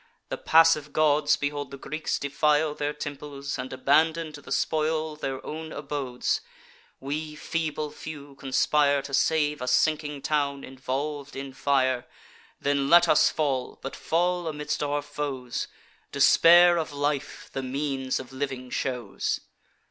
[0.29, 5.45] The passive gods behold the Greeks defile Their temples, and abandon to the spoil Their
[5.45, 6.41] own abodes:
[6.99, 12.07] we, feeble few, conspire To save a sinking town, involv'd in fire.
[12.59, 15.67] Then let us fall, but fall amidst our foes:
[16.11, 19.41] Despair of life the means of living shows.